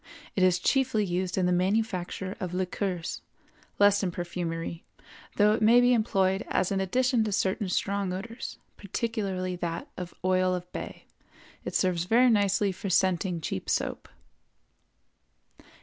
It 0.35 0.41
is 0.41 0.57
chiefly 0.57 1.05
used 1.05 1.37
in 1.37 1.45
the 1.45 1.51
manufacture 1.51 2.35
of 2.39 2.55
liqueurs, 2.55 3.21
less 3.77 4.01
in 4.01 4.09
perfumery, 4.09 4.83
though 5.35 5.53
it 5.53 5.61
may 5.61 5.79
be 5.79 5.93
employed 5.93 6.43
as 6.47 6.71
an 6.71 6.81
addition 6.81 7.23
to 7.23 7.31
certain 7.31 7.69
strong 7.69 8.11
odors, 8.11 8.57
particularly 8.77 9.55
that 9.57 9.89
of 9.97 10.15
oil 10.25 10.55
of 10.55 10.71
bay; 10.71 11.05
it 11.63 11.75
serves 11.75 12.05
very 12.05 12.31
nicely 12.31 12.71
for 12.71 12.89
scenting 12.89 13.41
cheap 13.41 13.69
soap. 13.69 14.09